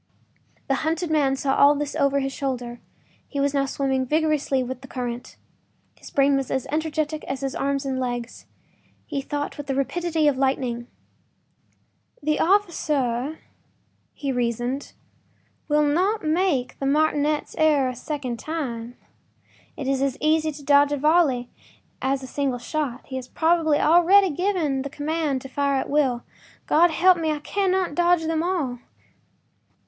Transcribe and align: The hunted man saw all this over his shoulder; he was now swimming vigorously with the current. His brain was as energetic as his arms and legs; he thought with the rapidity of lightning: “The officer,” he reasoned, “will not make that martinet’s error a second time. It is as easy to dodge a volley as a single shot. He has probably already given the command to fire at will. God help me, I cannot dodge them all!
The 0.67 0.77
hunted 0.81 1.11
man 1.11 1.35
saw 1.35 1.53
all 1.55 1.75
this 1.75 1.95
over 1.95 2.21
his 2.21 2.33
shoulder; 2.33 2.79
he 3.27 3.39
was 3.39 3.53
now 3.53 3.67
swimming 3.67 4.03
vigorously 4.03 4.63
with 4.63 4.81
the 4.81 4.87
current. 4.87 5.35
His 5.93 6.09
brain 6.09 6.35
was 6.35 6.49
as 6.49 6.65
energetic 6.71 7.23
as 7.25 7.41
his 7.41 7.53
arms 7.53 7.85
and 7.85 7.99
legs; 7.99 8.47
he 9.05 9.21
thought 9.21 9.57
with 9.59 9.67
the 9.67 9.75
rapidity 9.75 10.27
of 10.27 10.39
lightning: 10.39 10.87
“The 12.23 12.39
officer,” 12.39 13.37
he 14.15 14.31
reasoned, 14.31 14.93
“will 15.67 15.83
not 15.83 16.23
make 16.25 16.79
that 16.79 16.85
martinet’s 16.87 17.53
error 17.59 17.87
a 17.89 17.95
second 17.95 18.39
time. 18.39 18.95
It 19.77 19.87
is 19.87 20.01
as 20.01 20.17
easy 20.19 20.51
to 20.53 20.63
dodge 20.63 20.91
a 20.91 20.97
volley 20.97 21.51
as 22.01 22.23
a 22.23 22.27
single 22.27 22.57
shot. 22.57 23.05
He 23.05 23.17
has 23.17 23.27
probably 23.27 23.77
already 23.79 24.31
given 24.31 24.81
the 24.81 24.89
command 24.89 25.43
to 25.43 25.47
fire 25.47 25.75
at 25.75 25.91
will. 25.91 26.23
God 26.65 26.89
help 26.89 27.19
me, 27.19 27.29
I 27.29 27.37
cannot 27.37 27.93
dodge 27.93 28.25
them 28.25 28.41
all! 28.41 28.79